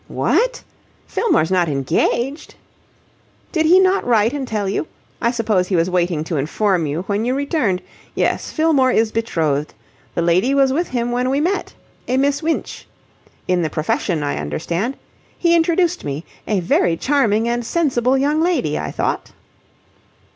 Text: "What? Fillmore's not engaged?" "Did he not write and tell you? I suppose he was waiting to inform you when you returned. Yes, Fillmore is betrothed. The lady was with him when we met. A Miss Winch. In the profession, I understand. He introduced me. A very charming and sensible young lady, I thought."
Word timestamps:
"What? 0.07 0.63
Fillmore's 1.05 1.51
not 1.51 1.69
engaged?" 1.69 2.55
"Did 3.51 3.67
he 3.67 3.79
not 3.79 4.03
write 4.03 4.33
and 4.33 4.47
tell 4.47 4.67
you? 4.67 4.87
I 5.21 5.29
suppose 5.29 5.67
he 5.67 5.75
was 5.75 5.91
waiting 5.91 6.23
to 6.23 6.37
inform 6.37 6.87
you 6.87 7.03
when 7.03 7.23
you 7.23 7.35
returned. 7.35 7.83
Yes, 8.15 8.49
Fillmore 8.49 8.89
is 8.89 9.11
betrothed. 9.11 9.75
The 10.15 10.23
lady 10.23 10.55
was 10.55 10.73
with 10.73 10.87
him 10.87 11.11
when 11.11 11.29
we 11.29 11.39
met. 11.39 11.75
A 12.07 12.17
Miss 12.17 12.41
Winch. 12.41 12.87
In 13.47 13.61
the 13.61 13.69
profession, 13.69 14.23
I 14.23 14.37
understand. 14.39 14.97
He 15.37 15.55
introduced 15.55 16.03
me. 16.03 16.25
A 16.47 16.61
very 16.61 16.97
charming 16.97 17.47
and 17.47 17.63
sensible 17.63 18.17
young 18.17 18.41
lady, 18.41 18.79
I 18.79 18.89
thought." 18.89 19.33